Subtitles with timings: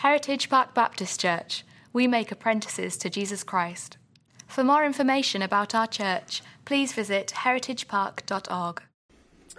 [0.00, 1.62] Heritage Park Baptist Church.
[1.92, 3.98] We make apprentices to Jesus Christ.
[4.46, 8.82] For more information about our church, please visit heritagepark.org.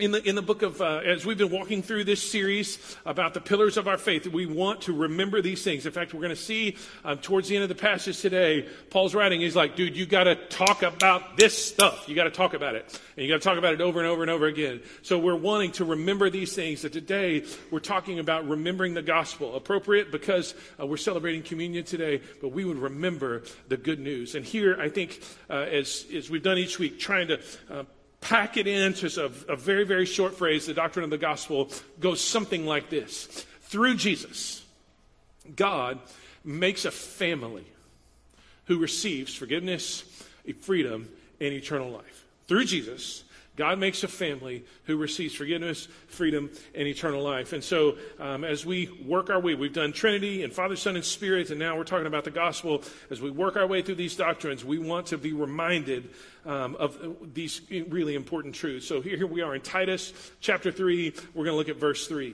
[0.01, 3.35] In the, in the book of, uh, as we've been walking through this series about
[3.35, 5.85] the pillars of our faith, we want to remember these things.
[5.85, 6.75] In fact, we're going to see
[7.05, 10.23] um, towards the end of the passage today, Paul's writing, he's like, dude, you got
[10.23, 12.09] to talk about this stuff.
[12.09, 12.99] You got to talk about it.
[13.15, 14.81] And you got to talk about it over and over and over again.
[15.03, 16.81] So we're wanting to remember these things.
[16.81, 19.55] That today we're talking about remembering the gospel.
[19.55, 24.33] Appropriate because uh, we're celebrating communion today, but we would remember the good news.
[24.33, 27.39] And here, I think, uh, as, as we've done each week, trying to
[27.69, 27.83] uh,
[28.21, 32.21] pack it into a, a very, very short phrase, the doctrine of the gospel goes
[32.21, 33.25] something like this
[33.63, 34.63] Through Jesus,
[35.55, 35.99] God
[36.43, 37.65] makes a family
[38.65, 40.03] who receives forgiveness,
[40.61, 42.25] freedom, and eternal life.
[42.47, 43.23] Through Jesus,
[43.57, 47.51] God makes a family who receives forgiveness, freedom, and eternal life.
[47.51, 51.03] And so, um, as we work our way, we've done Trinity and Father, Son, and
[51.03, 52.81] Spirit, and now we're talking about the gospel.
[53.09, 56.11] As we work our way through these doctrines, we want to be reminded
[56.45, 56.97] um, of
[57.33, 58.87] these really important truths.
[58.87, 61.13] So, here, here we are in Titus chapter 3.
[61.33, 62.33] We're going to look at verse 3.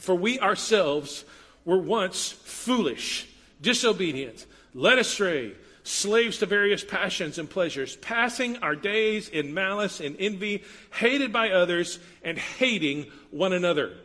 [0.00, 1.24] For we ourselves
[1.64, 3.28] were once foolish,
[3.60, 5.54] disobedient, led astray
[5.88, 11.50] slaves to various passions and pleasures, passing our days in malice and envy, hated by
[11.50, 13.96] others, and hating one another.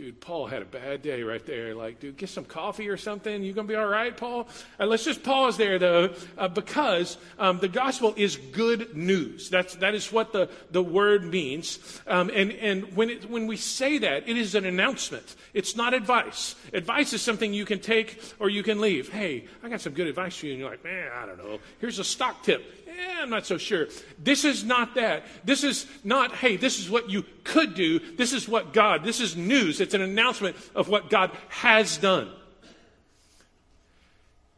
[0.00, 1.74] Dude, Paul had a bad day right there.
[1.74, 3.42] Like, dude, get some coffee or something.
[3.42, 4.48] You gonna be all right, Paul?
[4.78, 9.50] Uh, let's just pause there, though, uh, because um, the gospel is good news.
[9.50, 12.00] That's that is what the, the word means.
[12.06, 15.36] Um, and and when it, when we say that, it is an announcement.
[15.52, 16.54] It's not advice.
[16.72, 19.10] Advice is something you can take or you can leave.
[19.10, 21.58] Hey, I got some good advice for you, and you're like, man, I don't know.
[21.78, 22.79] Here's a stock tip.
[22.90, 23.86] Eh, I'm not so sure.
[24.18, 25.24] This is not that.
[25.44, 28.00] This is not, hey, this is what you could do.
[28.16, 29.80] This is what God, this is news.
[29.80, 32.30] It's an announcement of what God has done.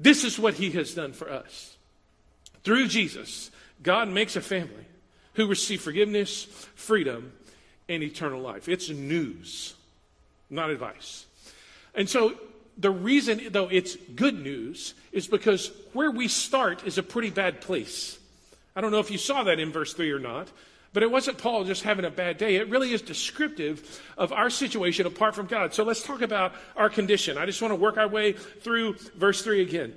[0.01, 1.77] This is what He has done for us.
[2.65, 3.51] Through Jesus,
[3.83, 4.87] God makes a family
[5.35, 7.33] who receive forgiveness, freedom,
[7.89, 8.69] and eternal life.
[8.69, 9.75] It's news,
[10.49, 11.27] not advice.
[11.95, 12.35] And so
[12.79, 17.61] the reason, though it's good news, is because where we start is a pretty bad
[17.61, 18.19] place.
[18.75, 20.49] I don't know if you saw that in verse 3 or not,
[20.93, 22.57] but it wasn't Paul just having a bad day.
[22.57, 25.75] It really is descriptive of our situation apart from God.
[25.75, 27.39] So let's talk about our condition.
[27.39, 29.95] I just want to work our way through verse 3 again.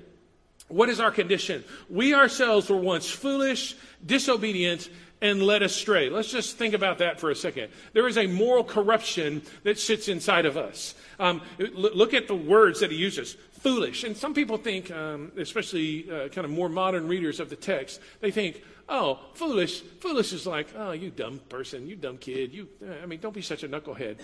[0.68, 1.64] What is our condition?
[1.90, 3.76] We ourselves were once foolish,
[4.06, 4.90] disobedient,
[5.22, 6.10] and led astray.
[6.10, 7.70] Let's just think about that for a second.
[7.94, 10.96] There is a moral corruption that sits inside of us.
[11.20, 14.04] Um, look at the words that he uses foolish.
[14.04, 18.00] And some people think, um, especially uh, kind of more modern readers of the text,
[18.20, 19.82] they think, oh, foolish.
[20.02, 22.54] Foolish is like, oh, you dumb person, you dumb kid.
[22.54, 24.20] You, uh, I mean, don't be such a knucklehead.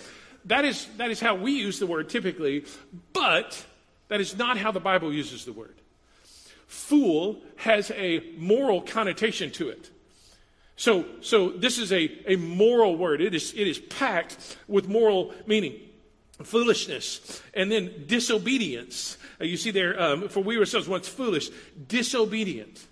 [0.46, 2.66] That is, that is how we use the word typically,
[3.14, 3.66] but
[4.10, 5.82] that is not how the Bible uses the word.
[6.68, 9.90] Fool has a moral connotation to it.
[10.76, 13.22] So, so this is a, a moral word.
[13.22, 15.80] It is, it is packed with moral meaning
[16.44, 19.18] foolishness, and then disobedience.
[19.40, 21.50] Uh, you see there, um, for we ourselves once foolish,
[21.88, 22.88] disobedient.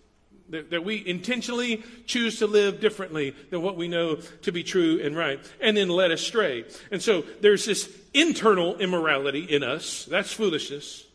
[0.50, 5.00] That, that, we intentionally choose to live differently than what we know to be true
[5.04, 6.66] and right, and then led astray.
[6.90, 10.06] And so there's this internal immorality in us.
[10.06, 11.06] That's foolishness.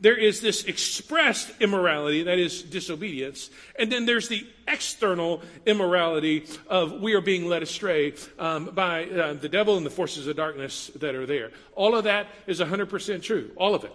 [0.00, 3.50] There is this expressed immorality, that is disobedience.
[3.78, 9.32] And then there's the external immorality of we are being led astray um, by uh,
[9.32, 11.50] the devil and the forces of darkness that are there.
[11.74, 13.92] All of that is 100% true, all of it.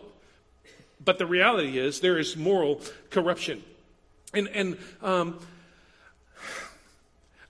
[1.03, 3.63] But the reality is there is moral corruption.
[4.33, 5.39] And, and um,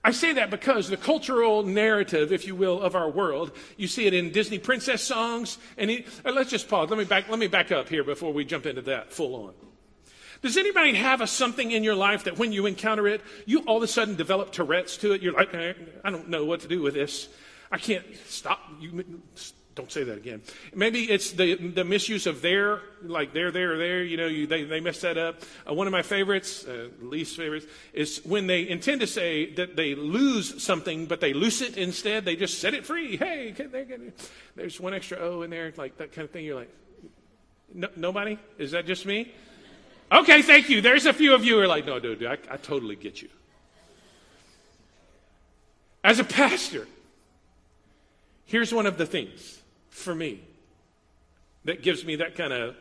[0.06, 4.06] I say that because the cultural narrative, if you will, of our world, you see
[4.06, 5.56] it in Disney princess songs.
[5.78, 6.90] And it, uh, let's just pause.
[6.90, 7.30] Let me back.
[7.30, 9.54] Let me back up here before we jump into that full on.
[10.42, 13.78] Does anybody have a something in your life that when you encounter it, you all
[13.78, 15.22] of a sudden develop Tourette's to it?
[15.22, 17.30] You're like, I don't know what to do with this.
[17.72, 18.60] I can't stop.
[18.78, 19.22] You
[19.74, 20.40] don't say that again.
[20.74, 24.02] Maybe it's the, the misuse of there, like there, there, there.
[24.04, 25.42] You know, you, they, they mess that up.
[25.68, 29.76] Uh, one of my favorites, uh, least favorites, is when they intend to say that
[29.76, 32.24] they lose something, but they loose it instead.
[32.24, 33.16] They just set it free.
[33.16, 33.54] Hey,
[34.54, 36.44] there's one extra O in there, like that kind of thing.
[36.44, 36.72] You're like,
[37.72, 38.38] no, nobody?
[38.58, 39.32] Is that just me?
[40.12, 40.80] Okay, thank you.
[40.80, 43.28] There's a few of you who are like, no, dude, I, I totally get you.
[46.04, 46.86] As a pastor,
[48.44, 49.58] here's one of the things
[49.94, 50.40] for me
[51.64, 52.74] that gives me that kind of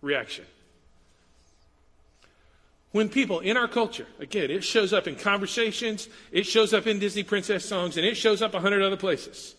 [0.00, 0.44] reaction.
[2.92, 6.98] When people in our culture, again, it shows up in conversations, it shows up in
[6.98, 9.54] Disney princess songs, and it shows up a hundred other places.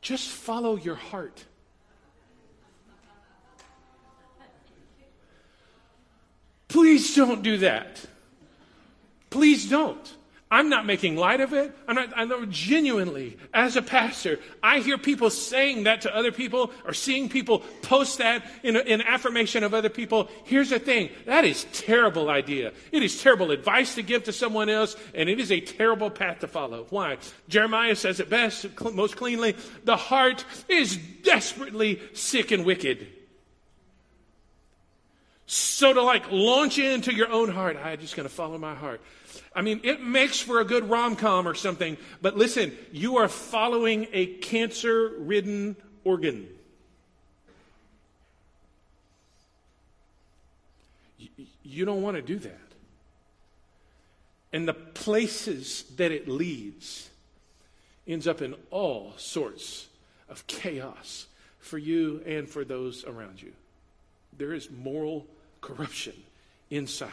[0.00, 1.44] Just follow your heart.
[6.66, 8.04] Please don't do that.
[9.30, 10.16] Please don't.
[10.52, 11.74] I'm not making light of it.
[11.88, 16.30] I'm not, I know genuinely, as a pastor, I hear people saying that to other
[16.30, 20.28] people or seeing people post that in, in affirmation of other people.
[20.44, 21.08] Here's the thing.
[21.24, 22.72] That is terrible idea.
[22.92, 26.40] It is terrible advice to give to someone else, and it is a terrible path
[26.40, 26.86] to follow.
[26.90, 27.16] Why?
[27.48, 29.56] Jeremiah says it best, most cleanly.
[29.84, 33.06] The heart is desperately sick and wicked.
[35.46, 39.00] So to like launch into your own heart, I'm just going to follow my heart.
[39.54, 43.28] I mean, it makes for a good rom com or something, but listen, you are
[43.28, 46.48] following a cancer ridden organ.
[51.62, 52.58] You don't want to do that.
[54.52, 57.08] And the places that it leads
[58.06, 59.86] ends up in all sorts
[60.28, 61.26] of chaos
[61.58, 63.52] for you and for those around you.
[64.36, 65.26] There is moral
[65.60, 66.14] corruption
[66.70, 67.10] inside.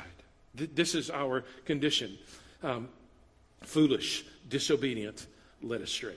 [0.59, 2.17] This is our condition.
[2.63, 2.89] Um,
[3.61, 5.25] foolish, disobedient,
[5.61, 6.15] led astray.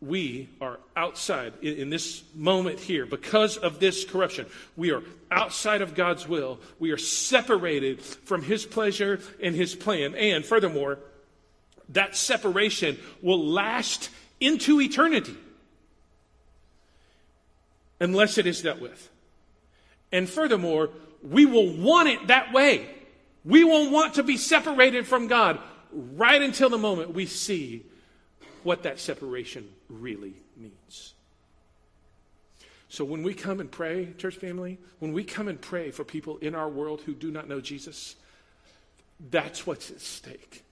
[0.00, 4.46] We are outside in, in, this moment here because of this corruption.
[4.76, 6.60] We are outside of God's will.
[6.78, 10.14] We are separated from His pleasure and His plan.
[10.14, 10.98] And furthermore,
[11.90, 15.36] that separation will last into eternity
[18.00, 19.08] unless it is dealt with.
[20.12, 20.90] And furthermore,
[21.22, 22.88] we will want it that way.
[23.44, 25.58] We will want to be separated from God
[25.92, 27.84] right until the moment we see
[28.62, 31.14] what that separation really means.
[32.88, 36.38] So when we come and pray, church family, when we come and pray for people
[36.38, 38.16] in our world who do not know Jesus,
[39.30, 40.64] that's what's at stake.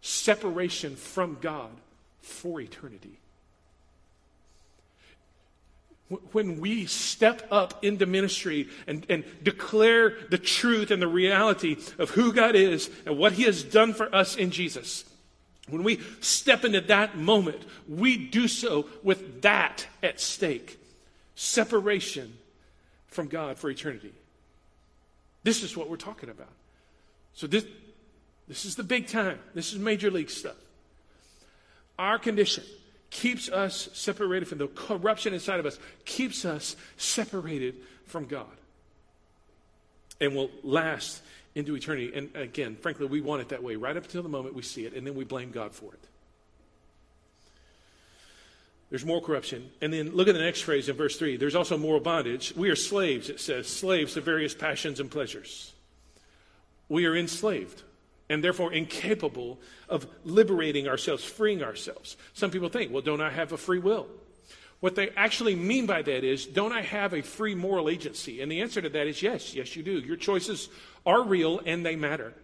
[0.00, 1.70] Separation from God
[2.20, 3.18] for eternity
[6.08, 12.10] when we step up into ministry and, and declare the truth and the reality of
[12.10, 15.04] who God is and what He has done for us in Jesus,
[15.68, 20.78] when we step into that moment, we do so with that at stake
[21.34, 22.36] separation
[23.06, 24.12] from God for eternity.
[25.42, 26.52] This is what we're talking about.
[27.32, 27.64] So, this,
[28.46, 29.38] this is the big time.
[29.54, 30.56] This is major league stuff.
[31.98, 32.64] Our condition
[33.14, 37.76] keeps us separated from the corruption inside of us, keeps us separated
[38.06, 38.50] from God,
[40.20, 41.22] and will last
[41.54, 42.10] into eternity.
[42.12, 44.84] And again, frankly, we want it that way right up until the moment we see
[44.84, 46.00] it, and then we blame God for it.
[48.90, 49.70] There's more corruption.
[49.80, 51.36] And then look at the next phrase in verse 3.
[51.36, 52.52] There's also moral bondage.
[52.56, 55.72] We are slaves, it says, slaves to various passions and pleasures.
[56.88, 57.84] We are enslaved
[58.28, 62.16] and therefore incapable of liberating ourselves, freeing ourselves.
[62.32, 64.06] Some people think, well, don't I have a free will?
[64.80, 68.40] What they actually mean by that is, don't I have a free moral agency?
[68.40, 69.98] And the answer to that is yes, yes, you do.
[69.98, 70.68] Your choices
[71.06, 72.34] are real and they matter.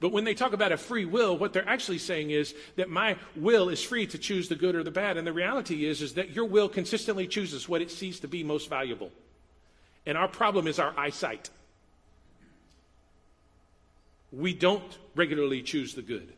[0.00, 3.16] But when they talk about a free will, what they're actually saying is that my
[3.36, 5.16] will is free to choose the good or the bad.
[5.16, 8.44] And the reality is, is that your will consistently chooses what it sees to be
[8.44, 9.10] most valuable.
[10.04, 11.48] And our problem is our eyesight
[14.36, 16.32] we don't regularly choose the good.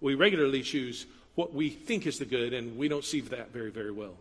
[0.00, 3.70] We regularly choose what we think is the good, and we don't see that very,
[3.70, 4.14] very well.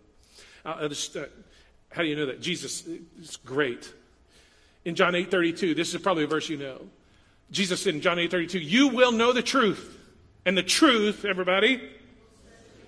[0.63, 1.25] Uh, just, uh,
[1.89, 2.41] how do you know that?
[2.41, 2.85] Jesus
[3.19, 3.91] is great.
[4.85, 6.81] In John 8 32, this is probably a verse you know.
[7.51, 9.97] Jesus said in John 8 32, You will know the truth,
[10.45, 11.81] and the truth, everybody,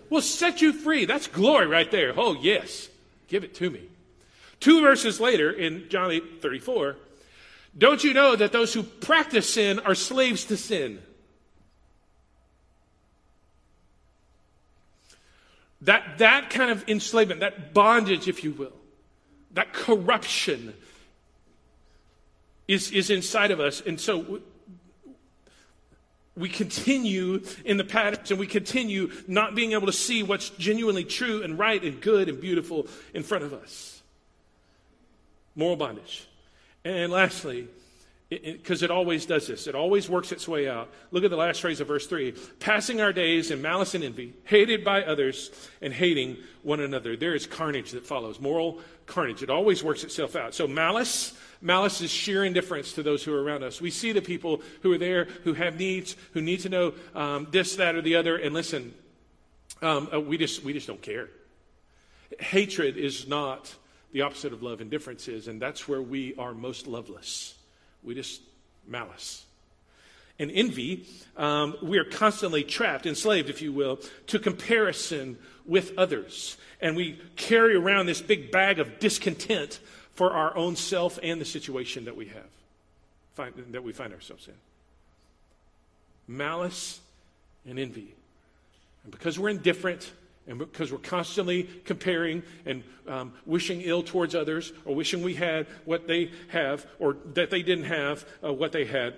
[0.09, 1.05] will set you free.
[1.05, 2.13] That's glory right there.
[2.15, 2.89] Oh, yes.
[3.27, 3.81] Give it to me.
[4.59, 6.95] Two verses later, in John 8 34,
[7.77, 11.01] don't you know that those who practice sin are slaves to sin?
[15.81, 18.73] That, that kind of enslavement, that bondage, if you will,
[19.51, 20.73] that corruption
[22.67, 23.81] is, is inside of us.
[23.81, 24.39] And so
[26.35, 31.03] we continue in the patterns and we continue not being able to see what's genuinely
[31.03, 34.01] true and right and good and beautiful in front of us.
[35.55, 36.27] Moral bondage.
[36.85, 37.67] And lastly,
[38.29, 40.89] because it, it, it, always does this, it always works its way out.
[41.11, 44.33] Look at the last phrase of verse 3 passing our days in malice and envy,
[44.45, 47.15] hated by others, and hating one another.
[47.15, 49.43] There is carnage that follows, moral carnage.
[49.43, 50.53] It always works itself out.
[50.53, 51.37] So, malice.
[51.61, 53.79] Malice is sheer indifference to those who are around us.
[53.79, 57.47] We see the people who are there, who have needs, who need to know um,
[57.51, 58.93] this, that, or the other, and listen,
[59.81, 61.29] um, uh, we, just, we just don't care.
[62.37, 63.73] Hatred is not
[64.13, 67.55] the opposite of love, indifference is, and that's where we are most loveless.
[68.03, 68.41] We just
[68.87, 69.45] malice.
[70.39, 71.05] and envy,
[71.37, 76.57] um, we are constantly trapped, enslaved, if you will, to comparison with others.
[76.81, 79.79] And we carry around this big bag of discontent
[80.13, 82.49] for our own self and the situation that we have,
[83.35, 84.53] find, that we find ourselves in.
[86.27, 86.99] Malice
[87.67, 88.13] and envy.
[89.03, 90.11] And because we're indifferent,
[90.47, 95.67] and because we're constantly comparing and um, wishing ill towards others, or wishing we had
[95.85, 99.15] what they have, or that they didn't have uh, what they had,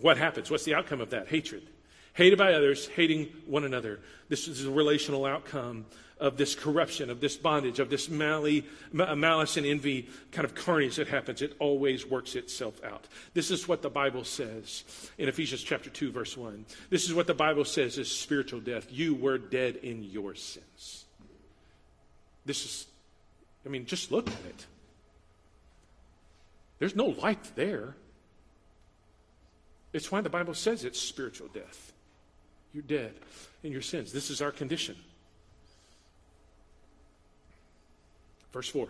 [0.00, 0.50] what happens?
[0.50, 1.28] What's the outcome of that?
[1.28, 1.68] Hatred.
[2.14, 4.00] Hated by others, hating one another.
[4.28, 5.86] This is a relational outcome
[6.20, 10.96] of this corruption, of this bondage, of this mali, malice and envy kind of carnage
[10.96, 11.42] that happens.
[11.42, 13.08] It always works itself out.
[13.34, 14.84] This is what the Bible says
[15.18, 16.64] in Ephesians chapter 2, verse 1.
[16.90, 18.86] This is what the Bible says is spiritual death.
[18.90, 21.06] You were dead in your sins.
[22.44, 22.86] This is,
[23.66, 24.66] I mean, just look at it.
[26.78, 27.96] There's no light there.
[29.92, 31.91] It's why the Bible says it's spiritual death.
[32.72, 33.14] You're dead
[33.62, 34.12] in your sins.
[34.12, 34.96] This is our condition.
[38.52, 38.88] Verse 4.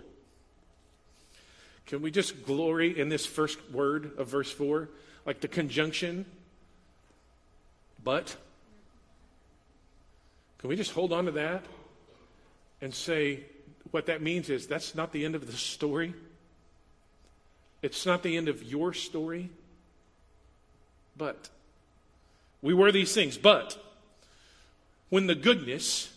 [1.86, 4.88] Can we just glory in this first word of verse 4?
[5.26, 6.24] Like the conjunction,
[8.02, 8.36] but?
[10.58, 11.64] Can we just hold on to that
[12.80, 13.44] and say
[13.90, 16.14] what that means is that's not the end of the story?
[17.82, 19.50] It's not the end of your story.
[21.16, 21.50] But
[22.62, 23.36] we were these things.
[23.36, 23.76] But
[25.10, 26.12] when the goodness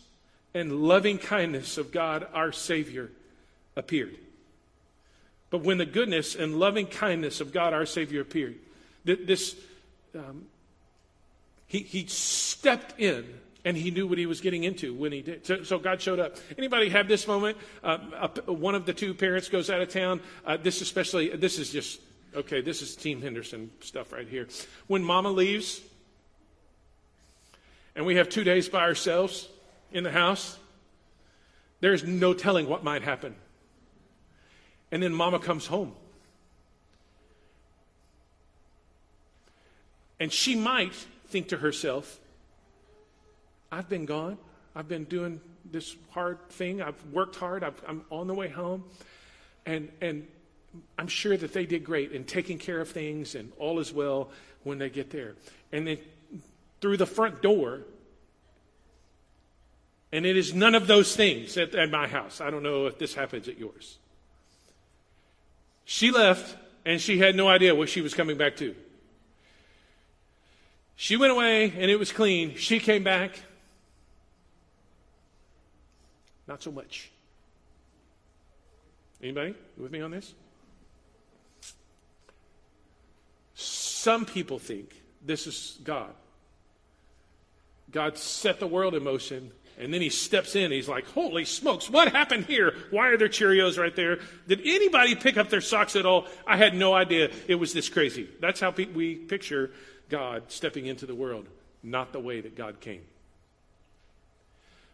[0.54, 3.12] and loving kindness of God our Savior
[3.76, 4.16] appeared.
[5.50, 8.56] But when the goodness and loving kindness of God our Savior appeared,
[9.04, 9.56] this,
[10.16, 10.46] um,
[11.68, 13.26] he, he stepped in
[13.64, 15.46] and he knew what he was getting into when he did.
[15.46, 16.38] So, so God showed up.
[16.58, 17.58] Anybody have this moment?
[17.84, 17.98] Uh,
[18.46, 20.22] one of the two parents goes out of town.
[20.46, 22.00] Uh, this especially, this is just
[22.36, 24.48] Okay, this is Team Henderson stuff right here.
[24.88, 25.80] When mama leaves
[27.96, 29.48] and we have two days by ourselves
[29.92, 30.58] in the house,
[31.80, 33.36] there's no telling what might happen.
[34.92, 35.94] And then mama comes home.
[40.20, 40.94] And she might
[41.28, 42.20] think to herself,
[43.72, 44.38] I've been gone.
[44.76, 46.82] I've been doing this hard thing.
[46.82, 47.64] I've worked hard.
[47.64, 48.84] i am on the way home.
[49.66, 50.28] And, and
[50.98, 54.30] I'm sure that they did great in taking care of things and all is well
[54.64, 55.36] when they get there.
[55.72, 55.98] And then
[56.86, 57.82] through the front door,
[60.12, 62.40] and it is none of those things at, at my house.
[62.40, 63.98] I don't know if this happens at yours.
[65.84, 68.76] She left and she had no idea what she was coming back to.
[70.96, 72.54] She went away and it was clean.
[72.54, 73.32] She came back.
[76.48, 77.10] Not so much.
[79.24, 80.36] Anybody with me on this?
[83.56, 84.94] Some people think
[85.26, 86.14] this is God.
[87.92, 90.72] God set the world in motion, and then he steps in.
[90.72, 92.76] He's like, Holy smokes, what happened here?
[92.92, 94.20] Why are there Cheerios right there?
[94.48, 96.28] Did anybody pick up their socks at all?
[96.46, 98.28] I had no idea it was this crazy.
[98.40, 99.72] That's how we picture
[100.10, 101.48] God stepping into the world,
[101.84, 103.02] not the way that God came.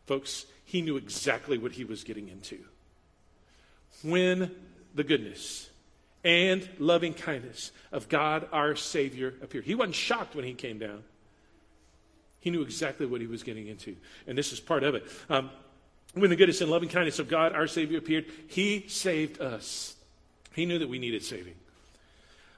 [0.05, 2.59] Folks, he knew exactly what he was getting into.
[4.03, 4.51] When
[4.95, 5.69] the goodness,
[6.23, 9.65] and loving kindness of God our Savior appeared.
[9.65, 11.03] He wasn't shocked when he came down.
[12.41, 13.95] He knew exactly what he was getting into.
[14.27, 15.05] And this is part of it.
[15.29, 15.49] Um,
[16.13, 19.95] when the goodness and loving kindness of God our Savior appeared, he saved us.
[20.53, 21.53] He knew that we needed saving.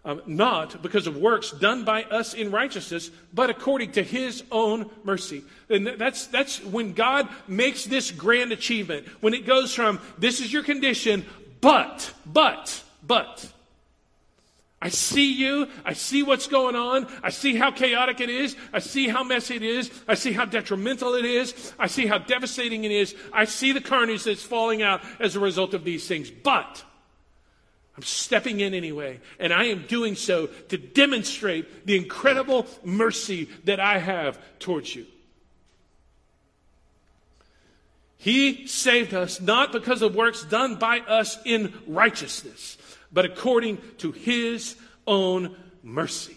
[0.06, 4.90] Um, not because of works done by us in righteousness, but according to his own
[5.04, 5.44] mercy.
[5.70, 10.52] And that's, that's when God makes this grand achievement, when it goes from, this is
[10.52, 11.26] your condition,
[11.62, 13.50] but, but, but
[14.84, 15.70] I see you.
[15.86, 17.08] I see what's going on.
[17.24, 18.58] I see how chaotic it is.
[18.74, 19.90] I see how messy it is.
[20.10, 21.74] I see how detrimental it is.
[21.80, 23.16] I see how devastating it is.
[23.32, 26.30] I see the carnage that's falling out as a result of these things.
[26.30, 26.84] But
[27.96, 33.80] I'm stepping in anyway, and I am doing so to demonstrate the incredible mercy that
[33.80, 35.06] I have towards you.
[38.18, 42.78] He saved us not because of works done by us in righteousness
[43.14, 46.36] but according to his own mercy.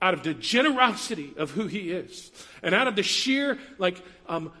[0.00, 2.30] Out of the generosity of who he is,
[2.62, 4.52] and out of the sheer, like, um,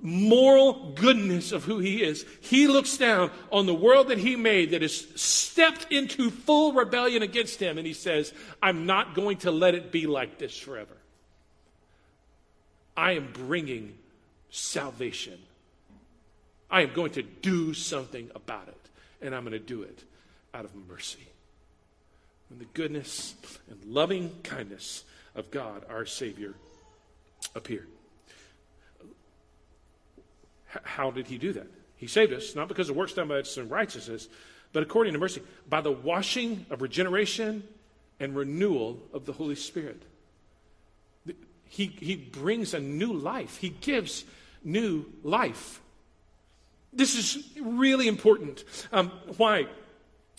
[0.00, 4.70] moral goodness of who he is, he looks down on the world that he made
[4.70, 9.50] that has stepped into full rebellion against him, and he says, I'm not going to
[9.50, 10.96] let it be like this forever.
[12.96, 13.94] I am bringing
[14.50, 15.38] salvation.
[16.70, 18.90] I am going to do something about it,
[19.22, 20.04] and I'm going to do it
[20.54, 21.28] out of mercy.
[22.48, 23.34] When the goodness
[23.68, 26.54] and loving kindness of God, our Savior,
[27.54, 27.88] appeared.
[30.82, 31.66] How did he do that?
[31.96, 34.28] He saved us, not because of works done by us in righteousness,
[34.72, 37.62] but according to mercy, by the washing of regeneration
[38.20, 40.02] and renewal of the Holy Spirit.
[41.68, 44.24] He, he brings a new life, He gives
[44.62, 45.80] new life.
[46.92, 48.62] This is really important.
[48.92, 49.66] Um, why?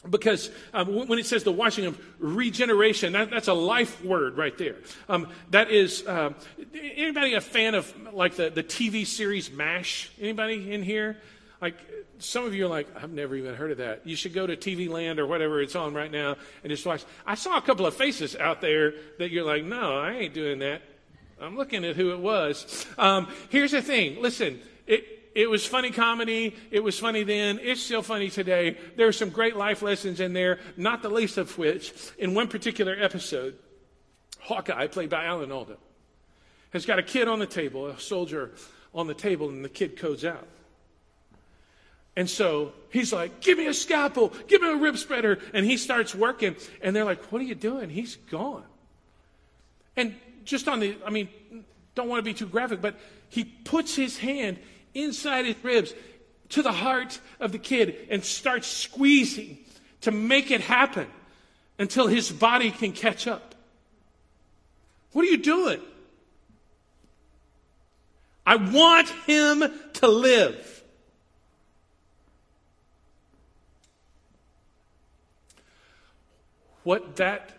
[0.10, 4.58] Because um, when it says the washing of regeneration, that, that's a life word right
[4.58, 4.76] there.
[5.10, 6.34] Um, that is, uh,
[6.74, 10.12] anybody a fan of like the, the TV series MASH?
[10.20, 11.18] Anybody in here?
[11.62, 11.76] Like
[12.20, 14.06] some of you are like, I've never even heard of that.
[14.06, 17.04] You should go to TV Land or whatever it's on right now and just watch.
[17.26, 20.60] I saw a couple of faces out there that you're like, no, I ain't doing
[20.60, 20.82] that.
[21.40, 22.86] I'm looking at who it was.
[22.98, 24.22] Um, here's the thing.
[24.22, 26.56] Listen, it, it was funny comedy.
[26.72, 27.60] It was funny then.
[27.62, 28.78] It's still funny today.
[28.96, 32.48] There are some great life lessons in there, not the least of which, in one
[32.48, 33.58] particular episode,
[34.40, 35.76] Hawkeye, played by Alan Alda,
[36.72, 38.52] has got a kid on the table, a soldier
[38.94, 40.48] on the table, and the kid codes out.
[42.16, 45.40] And so he's like, Give me a scalpel, give me a rib spreader.
[45.54, 47.90] And he starts working, and they're like, What are you doing?
[47.90, 48.64] He's gone.
[49.98, 50.16] And
[50.46, 51.28] just on the, I mean,
[51.94, 52.96] don't want to be too graphic, but
[53.28, 54.60] he puts his hand
[54.96, 55.94] inside his ribs
[56.50, 59.60] to the heart of the kid and starts squeezing
[60.02, 61.08] to make it happen
[61.78, 63.54] until his body can catch up.
[65.12, 65.82] What are you doing?
[68.46, 70.84] I want him to live.
[76.84, 77.50] What that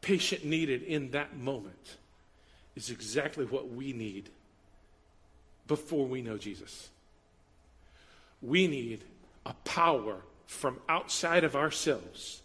[0.00, 1.96] patient needed in that moment
[2.74, 4.30] is exactly what we need
[5.68, 6.88] before we know Jesus.
[8.42, 9.02] We need
[9.44, 12.42] a power from outside of ourselves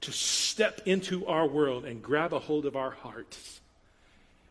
[0.00, 3.60] to step into our world and grab a hold of our hearts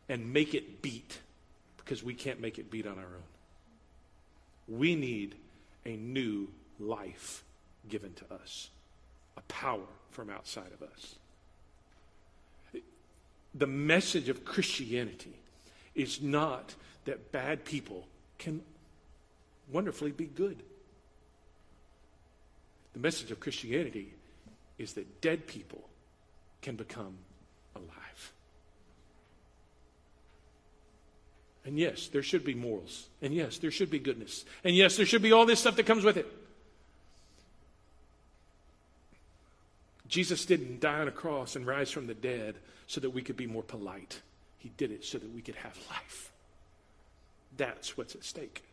[0.09, 1.19] and make it beat
[1.77, 4.79] because we can't make it beat on our own.
[4.79, 5.35] We need
[5.85, 6.47] a new
[6.79, 7.43] life
[7.89, 8.69] given to us,
[9.37, 11.15] a power from outside of us.
[13.53, 15.35] The message of Christianity
[15.93, 16.73] is not
[17.05, 18.61] that bad people can
[19.71, 20.61] wonderfully be good.
[22.93, 24.13] The message of Christianity
[24.77, 25.89] is that dead people
[26.61, 27.17] can become
[27.75, 28.31] alive.
[31.65, 33.07] And yes, there should be morals.
[33.21, 34.45] And yes, there should be goodness.
[34.63, 36.27] And yes, there should be all this stuff that comes with it.
[40.07, 43.37] Jesus didn't die on a cross and rise from the dead so that we could
[43.37, 44.21] be more polite.
[44.59, 46.32] He did it so that we could have life.
[47.57, 48.63] That's what's at stake.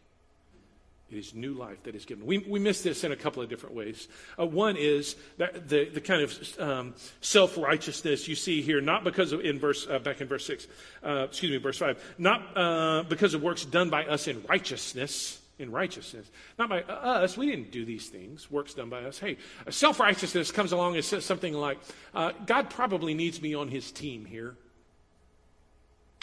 [1.10, 2.24] It is new life that is given.
[2.24, 4.06] We, we miss this in a couple of different ways.
[4.38, 9.32] Uh, one is the, the kind of um, self righteousness you see here, not because
[9.32, 10.68] of in verse uh, back in verse six,
[11.04, 15.40] uh, excuse me, verse five, not uh, because of works done by us in righteousness,
[15.58, 16.30] in righteousness.
[16.60, 17.36] Not by us.
[17.36, 18.48] We didn't do these things.
[18.48, 19.18] Works done by us.
[19.18, 19.36] Hey,
[19.68, 21.78] self righteousness comes along and says something like,
[22.14, 24.54] uh, God probably needs me on his team here.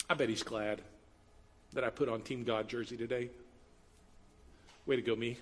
[0.10, 0.82] I bet he's glad
[1.78, 3.30] that I put on Team God jersey today.
[4.88, 5.38] Way to go, me.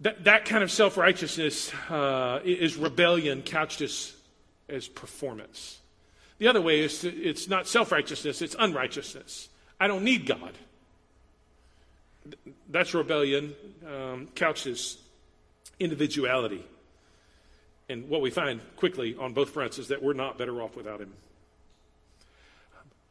[0.00, 4.12] That, that kind of self righteousness uh, is rebellion couched as,
[4.68, 5.78] as performance.
[6.36, 9.48] The other way is to, it's not self righteousness, it's unrighteousness.
[9.80, 10.52] I don't need God.
[12.68, 13.54] That's rebellion,
[13.88, 14.98] um, couched as
[15.80, 16.66] individuality.
[17.88, 21.00] And what we find quickly on both fronts is that we're not better off without
[21.00, 21.14] Him.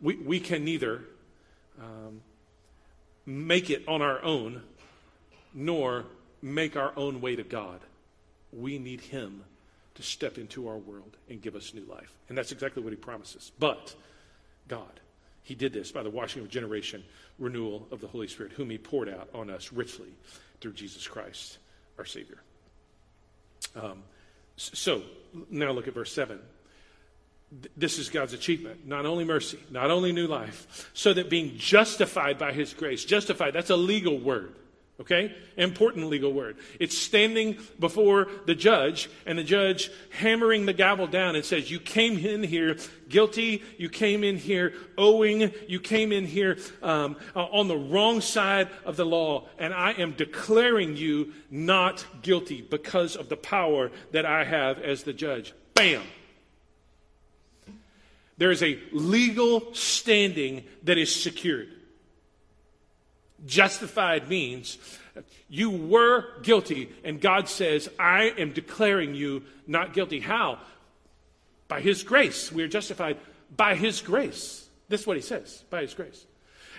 [0.01, 1.03] We, we can neither
[1.79, 2.21] um,
[3.25, 4.61] make it on our own
[5.53, 6.05] nor
[6.41, 7.79] make our own way to God.
[8.51, 9.43] We need Him
[9.95, 12.11] to step into our world and give us new life.
[12.29, 13.51] And that's exactly what He promises.
[13.59, 13.93] But
[14.67, 14.99] God,
[15.43, 17.03] He did this by the washing of generation,
[17.37, 20.09] renewal of the Holy Spirit, whom He poured out on us richly
[20.59, 21.57] through Jesus Christ,
[21.97, 22.41] our Savior.
[23.75, 24.03] Um,
[24.57, 25.01] so
[25.49, 26.39] now look at verse 7
[27.75, 28.87] this is God's achievement.
[28.87, 33.53] Not only mercy, not only new life, so that being justified by his grace, justified,
[33.53, 34.55] that's a legal word.
[35.01, 35.35] Okay?
[35.57, 36.57] Important legal word.
[36.79, 41.79] It's standing before the judge and the judge hammering the gavel down and says, You
[41.79, 42.77] came in here
[43.09, 43.63] guilty.
[43.79, 45.51] You came in here owing.
[45.67, 49.47] You came in here um, uh, on the wrong side of the law.
[49.57, 55.01] And I am declaring you not guilty because of the power that I have as
[55.01, 55.53] the judge.
[55.73, 56.03] Bam!
[58.41, 61.69] There is a legal standing that is secured.
[63.45, 64.79] Justified means
[65.47, 70.19] you were guilty, and God says, I am declaring you not guilty.
[70.19, 70.57] How?
[71.67, 73.17] By His grace, we are justified
[73.55, 74.67] by his grace.
[74.89, 76.25] This is what he says by his grace.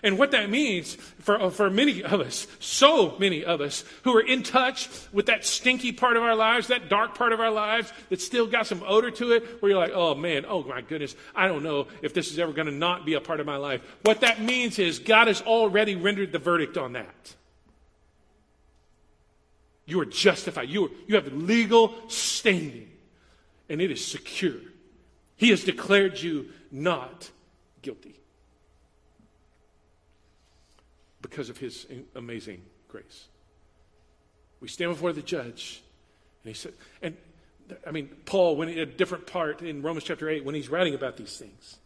[0.05, 4.17] And what that means for, uh, for many of us, so many of us who
[4.17, 7.53] are in touch with that stinky part of our lives, that dark part of our
[7.53, 10.81] lives that still got some odor to it, where you're like, oh man, oh my
[10.81, 13.47] goodness, I don't know if this is ever going to not be a part of
[13.47, 13.81] my life.
[14.03, 17.35] What that means is God has already rendered the verdict on that.
[19.87, 20.69] You are justified.
[20.69, 22.91] You, are, you have legal standing,
[23.69, 24.59] and it is secure.
[25.37, 27.31] He has declared you not
[27.83, 28.22] guilty
[31.23, 33.29] because of his amazing grace.
[34.61, 35.83] We stand before the judge,
[36.45, 37.17] and he said, and
[37.87, 41.17] I mean, Paul, when a different part in Romans chapter 8, when he's writing about
[41.17, 41.79] these things,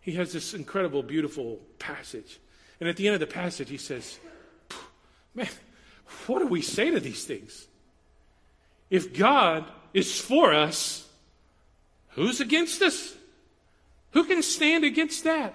[0.00, 2.38] he has this incredible, beautiful passage.
[2.80, 4.18] And at the end of the passage, he says,
[5.34, 5.48] Man,
[6.26, 7.66] what do we say to these things?
[8.90, 11.06] If God is for us,
[12.10, 13.14] who's against us?
[14.12, 15.54] Who can stand against that?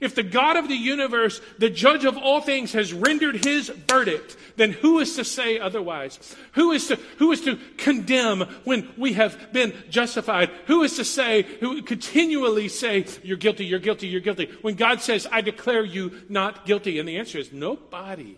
[0.00, 4.36] If the God of the universe, the judge of all things, has rendered his verdict,
[4.56, 6.36] then who is to say otherwise?
[6.52, 10.50] Who is to, who is to condemn when we have been justified?
[10.66, 15.00] Who is to say, who continually say, you're guilty, you're guilty, you're guilty, when God
[15.00, 16.98] says, I declare you not guilty?
[16.98, 18.36] And the answer is nobody.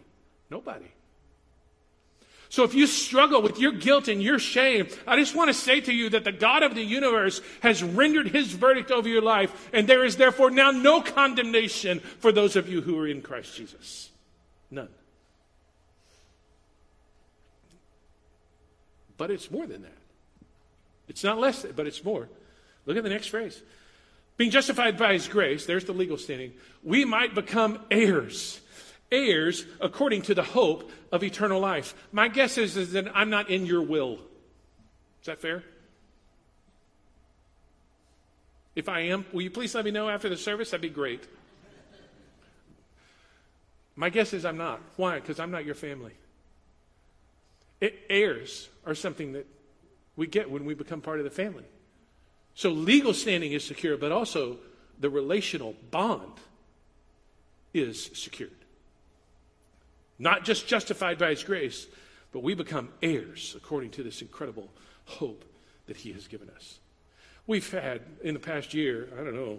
[0.50, 0.86] Nobody.
[2.52, 5.80] So if you struggle with your guilt and your shame, I just want to say
[5.80, 9.70] to you that the God of the universe has rendered his verdict over your life,
[9.72, 13.56] and there is therefore now no condemnation for those of you who are in Christ
[13.56, 14.10] Jesus.
[14.70, 14.90] None.
[19.16, 19.98] But it's more than that.
[21.08, 22.28] It's not less, but it's more.
[22.84, 23.62] Look at the next phrase.
[24.36, 26.52] Being justified by his grace, there's the legal standing,
[26.84, 28.60] we might become heirs
[29.12, 31.94] heirs according to the hope of eternal life.
[32.10, 34.14] My guess is, is that I'm not in your will.
[35.20, 35.62] Is that fair?
[38.74, 40.70] If I am, will you please let me know after the service?
[40.70, 41.22] That'd be great.
[43.94, 44.80] My guess is I'm not.
[44.96, 45.20] Why?
[45.20, 46.12] Because I'm not your family.
[47.80, 49.46] It, heirs are something that
[50.16, 51.64] we get when we become part of the family.
[52.54, 54.58] So legal standing is secure, but also
[54.98, 56.32] the relational bond
[57.74, 58.61] is secured.
[60.22, 61.88] Not just justified by his grace,
[62.30, 64.70] but we become heirs according to this incredible
[65.04, 65.44] hope
[65.86, 66.78] that he has given us.
[67.48, 69.58] We've had in the past year, I don't know,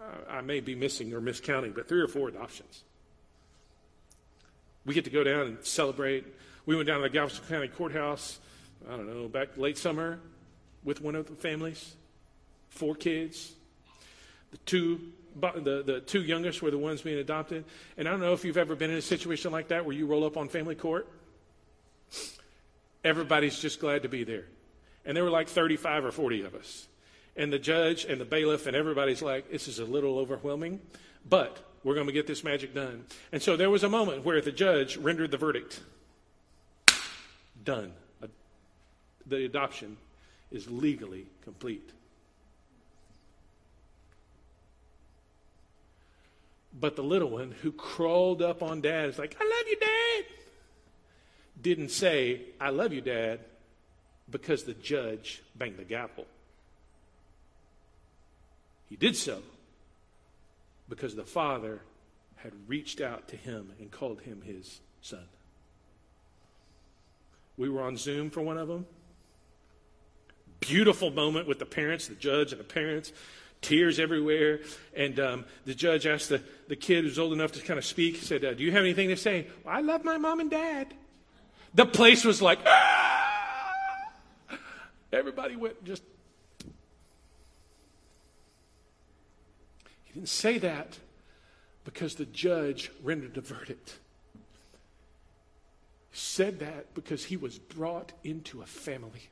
[0.00, 2.82] uh, I may be missing or miscounting, but three or four adoptions.
[4.86, 6.24] We get to go down and celebrate.
[6.64, 8.38] We went down to the Galveston County Courthouse,
[8.90, 10.18] I don't know, back late summer
[10.82, 11.94] with one of the families,
[12.70, 13.52] four kids.
[14.50, 17.64] The two the, the two youngest were the ones being adopted.
[17.96, 20.06] And I don't know if you've ever been in a situation like that where you
[20.06, 21.08] roll up on family court.
[23.04, 24.44] Everybody's just glad to be there.
[25.04, 26.86] And there were like 35 or 40 of us.
[27.36, 30.80] And the judge and the bailiff and everybody's like, this is a little overwhelming,
[31.28, 33.04] but we're going to get this magic done.
[33.30, 35.80] And so there was a moment where the judge rendered the verdict
[37.64, 37.92] done.
[39.26, 39.96] The adoption
[40.50, 41.90] is legally complete.
[46.72, 50.24] But the little one who crawled up on dad is like, I love you, dad.
[51.60, 53.40] Didn't say, I love you, dad,
[54.30, 56.26] because the judge banged the gavel.
[58.88, 59.42] He did so
[60.88, 61.80] because the father
[62.36, 65.24] had reached out to him and called him his son.
[67.56, 68.86] We were on Zoom for one of them.
[70.60, 73.12] Beautiful moment with the parents, the judge and the parents
[73.60, 74.60] tears everywhere.
[74.94, 78.16] And um, the judge asked the, the kid who's old enough to kind of speak,
[78.16, 79.46] said, uh, Do you have anything to say?
[79.64, 80.94] Well, I love my mom and dad.
[81.74, 82.98] The place was like, ah!
[85.12, 86.02] Everybody went just.
[90.04, 90.98] He didn't say that
[91.84, 93.98] because the judge rendered a verdict.
[96.10, 99.30] He said that because he was brought into a family.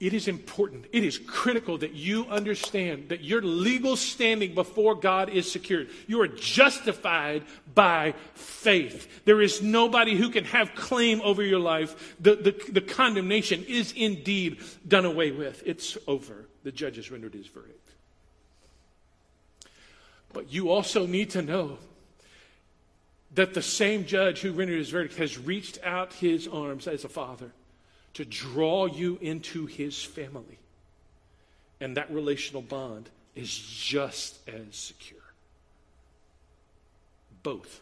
[0.00, 5.28] It is important, it is critical that you understand that your legal standing before God
[5.28, 5.88] is secured.
[6.06, 7.42] You are justified
[7.74, 9.24] by faith.
[9.24, 12.16] There is nobody who can have claim over your life.
[12.20, 15.64] The, the, the condemnation is indeed done away with.
[15.66, 16.46] It's over.
[16.62, 17.90] The judge has rendered his verdict.
[20.32, 21.78] But you also need to know
[23.34, 27.08] that the same judge who rendered his verdict has reached out his arms as a
[27.08, 27.50] father
[28.14, 30.58] to draw you into his family.
[31.80, 35.20] And that relational bond is just as secure.
[37.42, 37.80] Both.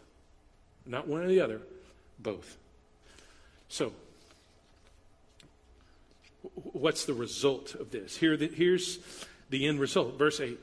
[0.85, 1.61] Not one or the other,
[2.19, 2.57] both.
[3.69, 3.91] So,
[6.53, 8.15] what's the result of this?
[8.15, 8.99] Here, the, here's
[9.49, 10.17] the end result.
[10.17, 10.59] Verse 8.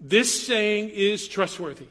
[0.00, 1.86] This saying is trustworthy.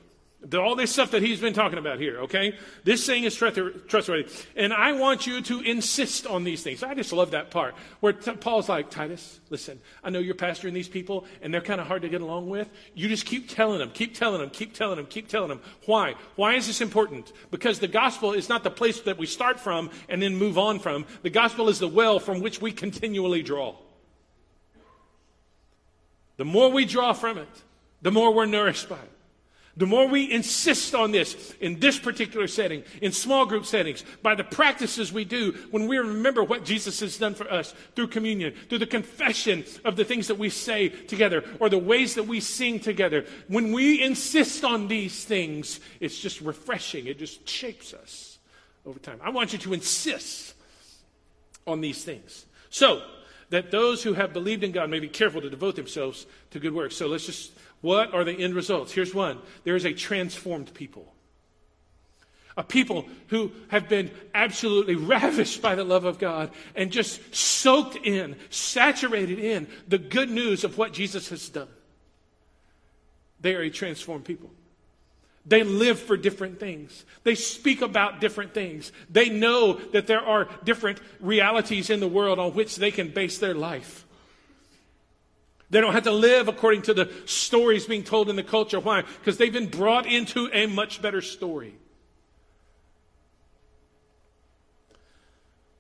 [0.49, 2.57] The, all this stuff that he's been talking about here, okay?
[2.85, 4.29] This saying is trustworthy.
[4.55, 6.83] And I want you to insist on these things.
[6.83, 10.71] I just love that part where t- Paul's like, Titus, listen, I know you're pastoring
[10.71, 12.69] these people and they're kind of hard to get along with.
[12.93, 15.59] You just keep telling them, keep telling them, keep telling them, keep telling them.
[15.85, 16.15] Why?
[16.37, 17.33] Why is this important?
[17.51, 20.79] Because the gospel is not the place that we start from and then move on
[20.79, 21.05] from.
[21.23, 23.75] The gospel is the well from which we continually draw.
[26.37, 27.49] The more we draw from it,
[28.01, 29.11] the more we're nourished by it.
[29.77, 34.33] The more we insist on this in this particular setting, in small group settings, by
[34.33, 38.55] the practices we do when we remember what Jesus has done for us through communion,
[38.69, 42.39] through the confession of the things that we say together, or the ways that we
[42.39, 47.05] sing together, when we insist on these things, it's just refreshing.
[47.05, 48.39] It just shapes us
[48.83, 49.19] over time.
[49.21, 50.55] I want you to insist
[51.67, 52.47] on these things.
[52.71, 53.03] So,
[53.49, 56.73] that those who have believed in God may be careful to devote themselves to good
[56.73, 56.97] works.
[56.97, 58.91] So let's just what are the end results?
[58.91, 61.13] Here's one there is a transformed people.
[62.55, 67.95] A people who have been absolutely ravished by the love of God and just soaked
[67.97, 71.67] in, saturated in the good news of what Jesus has done.
[73.39, 74.49] They are a transformed people.
[75.45, 77.05] They live for different things.
[77.23, 78.91] They speak about different things.
[79.09, 83.37] They know that there are different realities in the world on which they can base
[83.37, 84.06] their life.
[85.69, 88.79] They don't have to live according to the stories being told in the culture.
[88.79, 89.01] Why?
[89.01, 91.75] Because they've been brought into a much better story.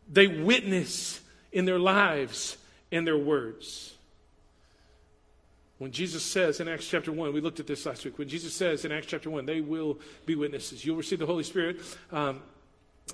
[0.09, 1.21] They witness
[1.51, 2.57] in their lives
[2.91, 3.93] and their words.
[5.77, 8.17] When Jesus says in Acts chapter 1, we looked at this last week.
[8.17, 10.83] When Jesus says in Acts chapter 1, they will be witnesses.
[10.83, 11.79] You'll receive the Holy Spirit,
[12.11, 12.41] um,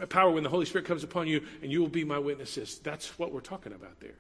[0.10, 2.80] power when the Holy Spirit comes upon you, and you will be my witnesses.
[2.80, 4.16] That's what we're talking about there.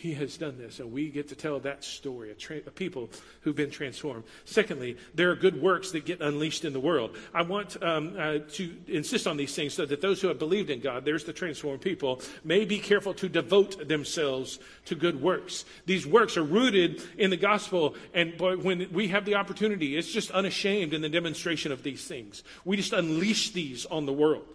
[0.00, 3.10] He has done this, and we get to tell that story of, tra- of, people
[3.42, 4.24] who've been transformed.
[4.46, 7.18] Secondly, there are good works that get unleashed in the world.
[7.34, 10.70] I want um, uh, to insist on these things so that those who have believed
[10.70, 15.66] in God, there's the transformed people, may be careful to devote themselves to good works.
[15.84, 20.10] These works are rooted in the gospel, and boy, when we have the opportunity, it's
[20.10, 22.42] just unashamed in the demonstration of these things.
[22.64, 24.46] We just unleash these on the world.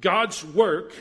[0.00, 0.92] God's work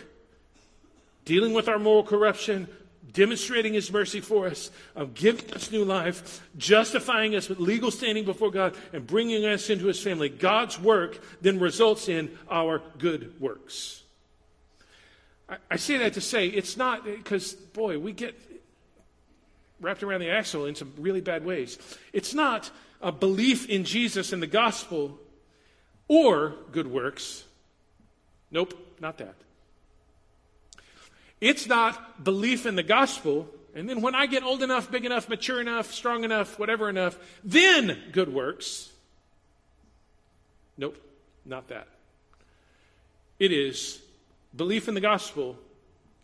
[1.25, 2.67] dealing with our moral corruption,
[3.13, 8.25] demonstrating his mercy for us, of giving us new life, justifying us with legal standing
[8.25, 10.29] before God, and bringing us into his family.
[10.29, 14.03] God's work then results in our good works.
[15.49, 18.39] I, I say that to say it's not because, boy, we get
[19.81, 21.77] wrapped around the axle in some really bad ways.
[22.13, 25.19] It's not a belief in Jesus and the gospel
[26.07, 27.43] or good works.
[28.51, 29.35] Nope, not that.
[31.41, 33.49] It's not belief in the gospel.
[33.73, 37.17] And then when I get old enough, big enough, mature enough, strong enough, whatever enough,
[37.43, 38.91] then good works.
[40.77, 40.97] Nope,
[41.45, 41.87] not that.
[43.39, 43.99] It is
[44.55, 45.57] belief in the gospel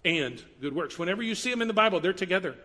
[0.06, 1.00] and good works.
[1.00, 2.56] Whenever you see them in the Bible, they're together.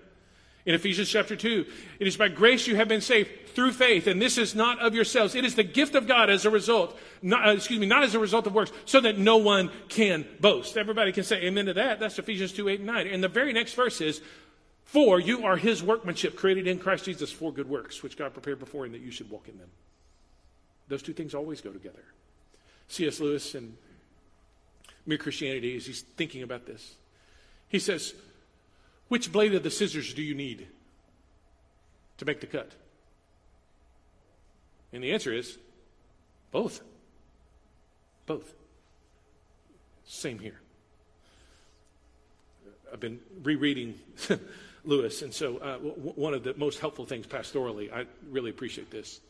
[0.64, 1.66] In Ephesians chapter 2,
[1.98, 4.94] it is by grace you have been saved through faith, and this is not of
[4.94, 5.34] yourselves.
[5.34, 8.14] It is the gift of God as a result, not, uh, excuse me, not as
[8.14, 10.76] a result of works, so that no one can boast.
[10.76, 11.98] Everybody can say amen to that.
[11.98, 13.06] That's Ephesians 2, 8, and 9.
[13.08, 14.20] And the very next verse is,
[14.84, 18.60] For you are his workmanship, created in Christ Jesus for good works, which God prepared
[18.60, 19.68] before and that you should walk in them.
[20.88, 22.04] Those two things always go together.
[22.86, 23.18] C.S.
[23.18, 23.76] Lewis and
[25.06, 26.94] Mere Christianity, as he's thinking about this,
[27.68, 28.14] he says,
[29.12, 30.66] which blade of the scissors do you need
[32.16, 32.72] to make the cut?
[34.90, 35.58] And the answer is
[36.50, 36.80] both.
[38.24, 38.54] Both.
[40.06, 40.58] Same here.
[42.90, 44.00] I've been rereading
[44.86, 48.90] Lewis, and so uh, w- one of the most helpful things pastorally, I really appreciate
[48.90, 49.20] this.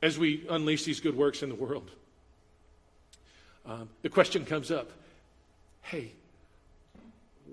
[0.00, 1.90] As we unleash these good works in the world,
[3.66, 4.90] um, the question comes up
[5.82, 6.12] hey,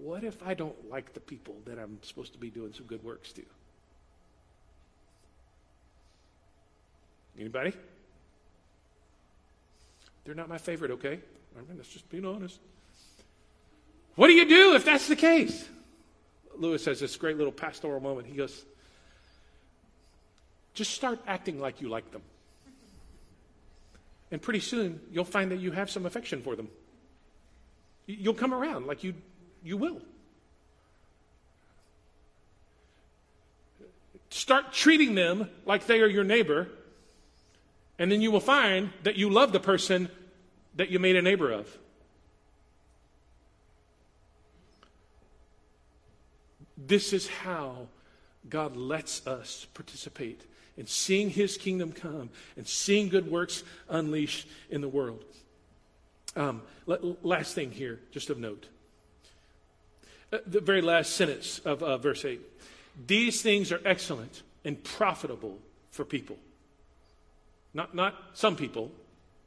[0.04, 3.04] what if I don't like the people that I'm supposed to be doing some good
[3.04, 3.44] works to?
[7.40, 7.74] Anybody?
[10.26, 11.20] They're not my favorite, okay?
[11.56, 12.60] I mean, that's just being honest.
[14.16, 15.68] What do you do if that's the case?
[16.58, 18.28] Lewis has this great little pastoral moment.
[18.28, 18.64] He goes,
[20.74, 22.22] just start acting like you like them.
[24.32, 26.68] And pretty soon, you'll find that you have some affection for them.
[28.06, 29.14] You'll come around like you
[29.64, 30.02] you will.
[34.30, 36.68] Start treating them like they are your neighbor,
[37.98, 40.10] and then you will find that you love the person
[40.76, 41.78] that you made a neighbor of.
[46.76, 47.88] This is how
[48.50, 50.42] God lets us participate
[50.76, 55.24] in seeing his kingdom come and seeing good works unleashed in the world.
[56.36, 58.68] Um, last thing here, just of note.
[60.34, 62.42] Uh, the very last sentence of uh, verse 8.
[63.06, 65.60] These things are excellent and profitable
[65.92, 66.38] for people.
[67.76, 68.92] Not, not some people,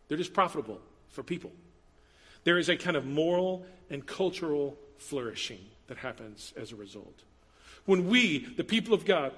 [0.07, 1.51] they're just profitable for people.
[2.44, 7.22] There is a kind of moral and cultural flourishing that happens as a result.
[7.85, 9.33] When we, the people of God,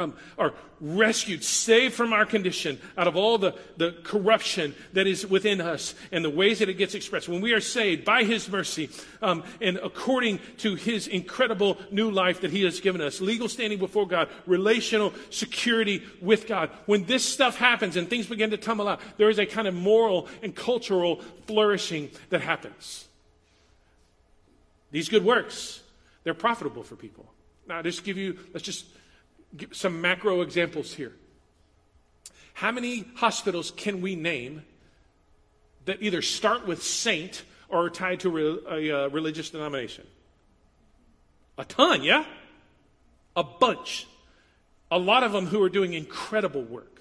[0.00, 5.26] um, are rescued, saved from our condition, out of all the, the corruption that is
[5.26, 7.28] within us and the ways that it gets expressed.
[7.28, 8.88] When we are saved by His mercy
[9.20, 13.78] um, and according to His incredible new life that He has given us, legal standing
[13.78, 18.88] before God, relational security with God, when this stuff happens and things begin to tumble
[18.88, 23.06] out, there is a kind of moral and cultural flourishing that happens.
[24.90, 25.82] These good works,
[26.24, 27.26] they're profitable for people.
[27.68, 28.86] Now, just give you, let's just
[29.72, 31.12] some macro examples here.
[32.54, 34.62] How many hospitals can we name
[35.86, 40.06] that either start with saint or are tied to a, a religious denomination?
[41.56, 42.24] A ton, yeah?
[43.36, 44.06] A bunch.
[44.90, 47.00] A lot of them who are doing incredible work.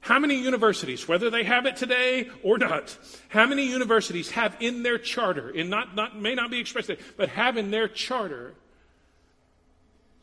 [0.00, 2.96] How many universities, whether they have it today or not,
[3.28, 7.28] how many universities have in their charter, and not, not may not be expressed, but
[7.28, 8.54] have in their charter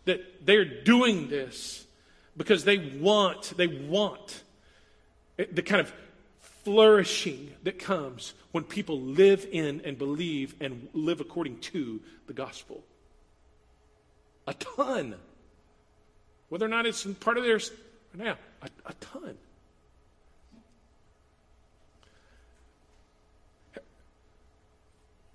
[0.07, 1.85] that they're doing this
[2.35, 4.43] because they want, they want
[5.37, 5.93] the kind of
[6.63, 12.83] flourishing that comes when people live in and believe and live according to the gospel.
[14.47, 15.15] A ton.
[16.49, 17.59] Whether or not it's part of their,
[18.13, 19.37] now, a, a ton.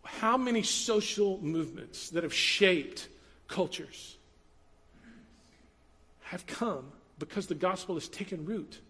[0.04, 3.08] How many social movements that have shaped
[3.48, 4.16] cultures
[6.32, 8.80] have come because the gospel has taken root.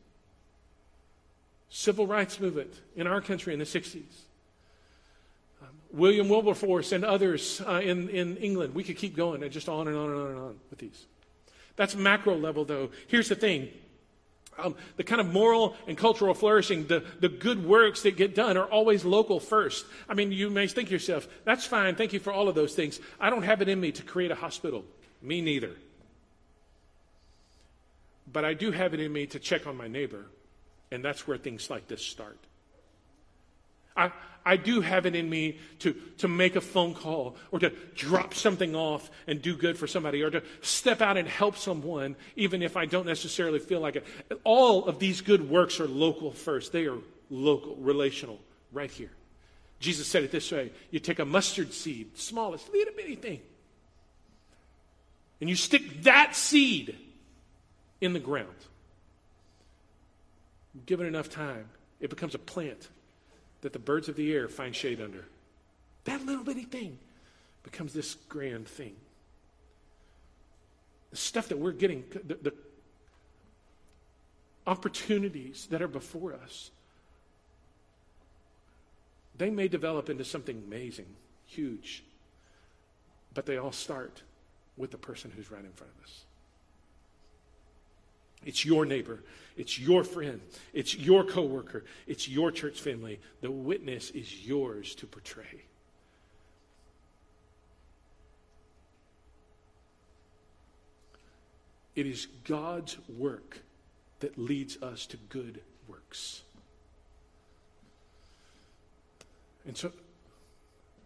[1.68, 3.96] Civil rights movement in our country in the 60s.
[5.61, 8.76] Um, William Wilberforce and others uh, in, in England.
[8.76, 11.07] We could keep going and just on and on and on and on with these.
[11.74, 12.90] That's macro level, though.
[13.09, 13.70] Here's the thing
[14.57, 18.57] um, the kind of moral and cultural flourishing, the, the good works that get done
[18.57, 19.85] are always local first.
[20.09, 21.96] I mean, you may think yourself, that's fine.
[21.96, 23.00] Thank you for all of those things.
[23.18, 24.85] I don't have it in me to create a hospital.
[25.22, 25.72] Me neither.
[28.33, 30.25] But I do have it in me to check on my neighbor,
[30.90, 32.38] and that's where things like this start.
[33.97, 34.11] I,
[34.45, 38.33] I do have it in me to, to make a phone call or to drop
[38.33, 42.62] something off and do good for somebody or to step out and help someone, even
[42.62, 44.07] if I don't necessarily feel like it.
[44.45, 48.40] All of these good works are local first, they are local, relational,
[48.73, 49.11] right here.
[49.79, 53.40] Jesus said it this way you take a mustard seed, smallest, little bitty thing,
[55.40, 56.97] and you stick that seed
[58.02, 58.48] in the ground.
[60.84, 61.66] Given enough time,
[62.00, 62.88] it becomes a plant
[63.62, 65.24] that the birds of the air find shade under.
[66.04, 66.98] That little bitty thing
[67.62, 68.96] becomes this grand thing.
[71.10, 72.54] The stuff that we're getting, the, the
[74.66, 76.72] opportunities that are before us,
[79.38, 81.06] they may develop into something amazing,
[81.46, 82.02] huge,
[83.32, 84.22] but they all start
[84.76, 86.24] with the person who's right in front of us.
[88.44, 89.20] It's your neighbor.
[89.57, 90.40] It's your friend.
[90.72, 91.85] It's your coworker.
[92.07, 93.20] It's your church family.
[93.40, 95.64] The witness is yours to portray.
[101.94, 103.59] It is God's work
[104.20, 106.42] that leads us to good works.
[109.66, 109.92] And so,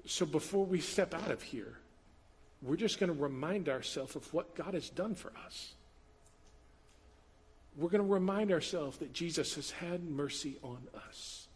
[0.07, 1.77] so before we step out of here,
[2.63, 5.76] we're just going to remind ourselves of what God has done for us
[7.77, 11.47] we're going to remind ourselves that Jesus has had mercy on us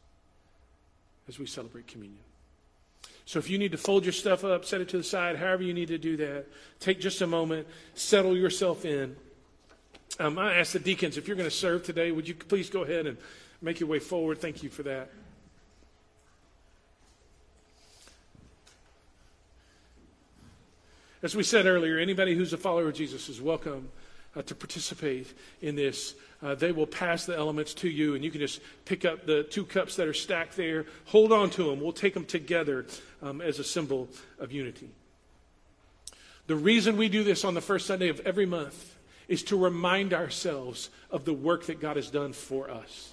[1.29, 2.23] as we celebrate communion.
[3.25, 5.63] So if you need to fold your stuff up, set it to the side, however
[5.63, 6.47] you need to do that,
[6.81, 9.17] take just a moment, settle yourself in.
[10.19, 12.83] Um, I ask the deacons, if you're going to serve today, would you please go
[12.83, 13.17] ahead and
[13.63, 14.41] make your way forward?
[14.41, 15.11] Thank you for that.
[21.23, 23.91] As we said earlier, anybody who's a follower of Jesus is welcome
[24.37, 26.15] uh, to participate in this.
[26.43, 29.43] Uh, they will pass the elements to you, and you can just pick up the
[29.45, 31.81] two cups that are stacked there, hold on to them.
[31.81, 32.87] We'll take them together
[33.23, 34.09] um, as a symbol
[34.39, 34.91] of unity.
[36.47, 38.97] The reason we do this on the first Sunday of every month
[39.29, 43.13] is to remind ourselves of the work that God has done for us.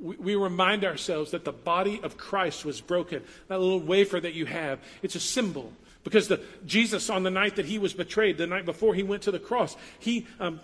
[0.00, 3.22] We, we remind ourselves that the body of Christ was broken.
[3.48, 5.72] That little wafer that you have, it's a symbol
[6.04, 9.22] Because the, Jesus, on the night that he was betrayed, the night before he went
[9.22, 10.60] to the cross, he um,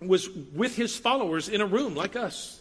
[0.00, 2.60] was with his followers in a room like us.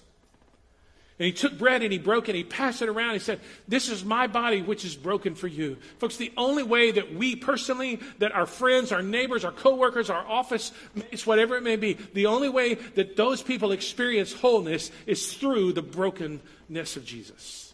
[1.20, 3.12] And he took bread and he broke it and he passed it around.
[3.12, 5.76] He said, This is my body which is broken for you.
[5.98, 10.26] Folks, the only way that we personally, that our friends, our neighbors, our coworkers, our
[10.26, 15.34] office mates, whatever it may be, the only way that those people experience wholeness is
[15.34, 17.69] through the brokenness of Jesus.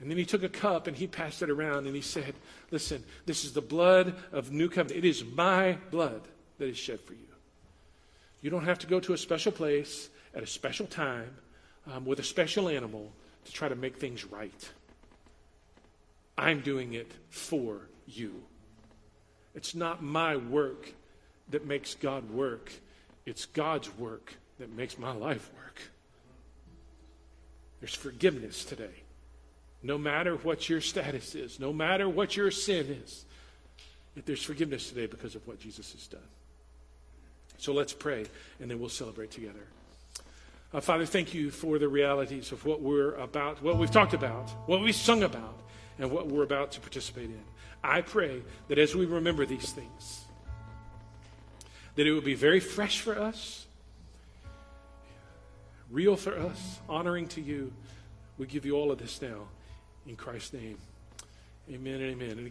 [0.00, 2.34] And then he took a cup and he passed it around and he said,
[2.70, 5.04] Listen, this is the blood of new covenant.
[5.04, 6.22] It is my blood
[6.58, 7.26] that is shed for you.
[8.40, 11.34] You don't have to go to a special place at a special time
[11.92, 13.10] um, with a special animal
[13.44, 14.70] to try to make things right.
[16.36, 18.42] I'm doing it for you.
[19.54, 20.92] It's not my work
[21.50, 22.72] that makes God work,
[23.26, 25.80] it's God's work that makes my life work.
[27.80, 29.02] There's forgiveness today.
[29.82, 33.24] No matter what your status is, no matter what your sin is,
[34.26, 36.20] there's forgiveness today because of what Jesus has done.
[37.58, 38.26] So let's pray,
[38.60, 39.66] and then we'll celebrate together.
[40.72, 44.50] Uh, Father, thank you for the realities of what we're about, what we've talked about,
[44.66, 45.58] what we've sung about,
[45.98, 47.40] and what we're about to participate in.
[47.82, 50.24] I pray that as we remember these things,
[51.94, 53.66] that it will be very fresh for us,
[55.90, 57.72] real for us, honoring to you.
[58.36, 59.48] We give you all of this now
[60.08, 60.78] in Christ's name.
[61.70, 62.38] Amen and amen.